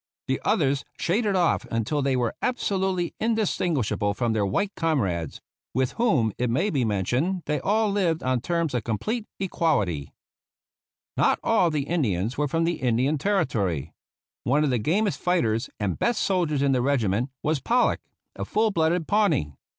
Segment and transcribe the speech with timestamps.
[0.27, 5.39] The others shaded off until they were absolutely indistinguishable from their white comrades;
[5.75, 10.09] with whom, it maybe mentioned, they all lived on terms of complete equality.
[10.09, 10.13] 20 RAISING
[11.17, 13.93] THE REGIMENT Not all of the Indians were from the Indian Territory.
[14.43, 18.01] One of the gamest fighters and best soldiers in the regiment was Pollock,
[18.35, 19.53] a full blooded Pawnee.